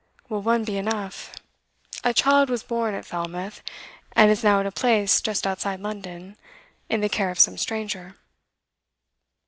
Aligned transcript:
'Will 0.29 0.41
one 0.41 0.63
be 0.63 0.77
enough? 0.77 1.31
A 2.03 2.11
child 2.11 2.49
was 2.49 2.63
born 2.63 2.95
at 2.95 3.05
Falmouth, 3.05 3.61
and 4.13 4.31
is 4.31 4.43
now 4.43 4.59
at 4.59 4.65
a 4.65 4.71
place 4.71 5.21
just 5.21 5.45
outside 5.45 5.79
London, 5.79 6.37
in 6.89 7.01
the 7.01 7.07
care 7.07 7.29
of 7.29 7.37
some 7.39 7.55
stranger. 7.55 8.15